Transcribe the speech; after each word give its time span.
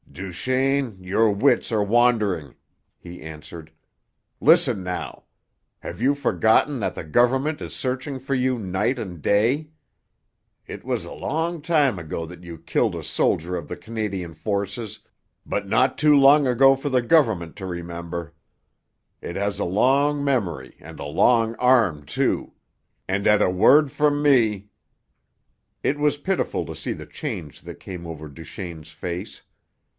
"Duchaine, 0.11 0.97
your 1.01 1.31
wits 1.31 1.71
are 1.71 1.83
wandering," 1.83 2.55
he 2.99 3.21
answered. 3.21 3.71
"Listen 4.41 4.83
now! 4.83 5.23
Have 5.79 6.01
you 6.01 6.15
forgotten 6.15 6.79
that 6.81 6.95
the 6.95 7.03
government 7.05 7.61
is 7.61 7.73
searching 7.73 8.19
for 8.19 8.35
you 8.35 8.57
night 8.59 8.99
and 8.99 9.21
day? 9.21 9.69
It 10.67 10.83
was 10.83 11.05
a 11.05 11.13
long 11.13 11.61
time 11.61 11.97
ago 11.99 12.25
that 12.25 12.43
you 12.43 12.57
killed 12.57 12.93
a 12.95 13.03
soldier 13.03 13.55
of 13.55 13.67
the 13.69 13.77
Canadian 13.77 14.33
forces, 14.33 14.99
but 15.45 15.67
not 15.67 15.97
too 15.99 16.15
long 16.17 16.45
ago 16.45 16.75
for 16.75 16.89
the 16.89 17.01
government 17.03 17.55
to 17.57 17.65
remember. 17.65 18.33
It 19.21 19.35
has 19.37 19.59
a 19.59 19.65
long 19.65 20.23
memory 20.25 20.75
and 20.81 20.99
a 20.99 21.05
long 21.05 21.55
arm, 21.55 22.03
too, 22.05 22.51
and 23.07 23.25
at 23.27 23.41
a 23.41 23.51
word 23.51 23.91
from 23.91 24.21
me" 24.21 24.69
It 25.83 25.97
was 25.99 26.17
pitiful 26.17 26.65
to 26.65 26.75
see 26.75 26.91
the 26.91 27.05
change 27.05 27.61
that 27.61 27.79
came 27.79 28.05
over 28.05 28.27
Duchaine's 28.27 28.89
face. 28.91 29.43